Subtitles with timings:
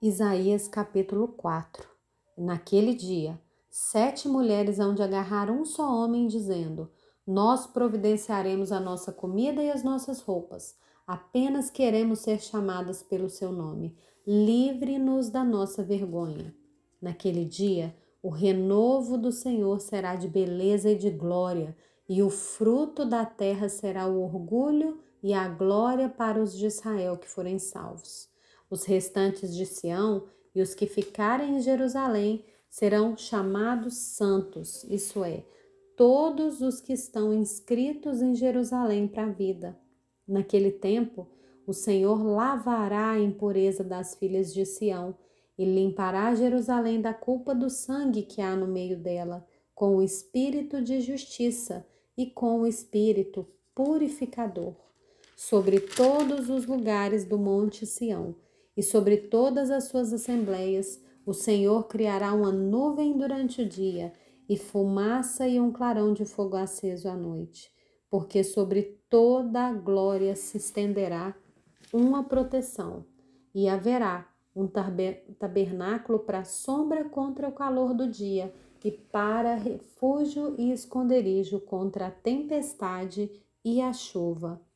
[0.00, 1.84] Isaías capítulo 4
[2.36, 3.36] Naquele dia,
[3.68, 6.88] sete mulheres hão de agarrar um só homem, dizendo:
[7.26, 10.76] Nós providenciaremos a nossa comida e as nossas roupas.
[11.04, 13.98] Apenas queremos ser chamadas pelo seu nome.
[14.24, 16.54] Livre-nos da nossa vergonha.
[17.02, 17.92] Naquele dia,
[18.22, 21.76] o renovo do Senhor será de beleza e de glória,
[22.08, 27.16] e o fruto da terra será o orgulho e a glória para os de Israel
[27.18, 28.28] que forem salvos.
[28.70, 35.42] Os restantes de Sião e os que ficarem em Jerusalém serão chamados santos, isso é,
[35.96, 39.78] todos os que estão inscritos em Jerusalém para a vida.
[40.26, 41.26] Naquele tempo,
[41.66, 45.16] o Senhor lavará a impureza das filhas de Sião
[45.56, 50.82] e limpará Jerusalém da culpa do sangue que há no meio dela, com o espírito
[50.82, 54.74] de justiça e com o espírito purificador,
[55.34, 58.34] sobre todos os lugares do monte Sião
[58.78, 64.12] e sobre todas as suas assembleias o Senhor criará uma nuvem durante o dia
[64.48, 67.72] e fumaça e um clarão de fogo aceso à noite,
[68.08, 71.34] porque sobre toda a glória se estenderá
[71.92, 73.04] uma proteção
[73.52, 80.70] e haverá um tabernáculo para sombra contra o calor do dia e para refúgio e
[80.70, 83.28] esconderijo contra a tempestade
[83.64, 84.67] e a chuva